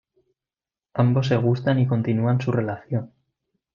[0.95, 3.11] Ambos se gustan y continúan su relación.